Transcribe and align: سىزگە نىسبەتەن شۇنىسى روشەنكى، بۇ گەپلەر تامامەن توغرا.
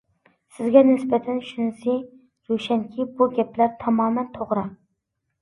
سىزگە 0.53 0.81
نىسبەتەن 0.87 1.37
شۇنىسى 1.49 1.97
روشەنكى، 2.53 3.07
بۇ 3.21 3.29
گەپلەر 3.37 3.71
تامامەن 3.85 4.35
توغرا. 4.41 4.67